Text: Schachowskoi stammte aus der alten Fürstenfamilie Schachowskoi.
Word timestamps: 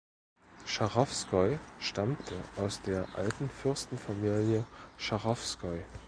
Schachowskoi 0.65 1.59
stammte 1.79 2.33
aus 2.57 2.81
der 2.81 3.07
alten 3.15 3.51
Fürstenfamilie 3.51 4.65
Schachowskoi. 4.97 5.83